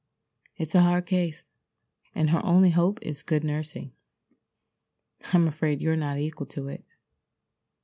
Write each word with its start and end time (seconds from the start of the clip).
"It's 0.57 0.73
a 0.73 0.81
hard 0.81 1.05
case, 1.05 1.45
and 2.15 2.31
her 2.31 2.43
only 2.43 2.71
hope 2.71 2.97
is 3.03 3.21
good 3.21 3.43
nursing. 3.43 3.91
I'm 5.31 5.47
afraid 5.47 5.79
you're 5.79 5.95
not 5.95 6.17
equal 6.17 6.47
to 6.47 6.69
it. 6.69 6.83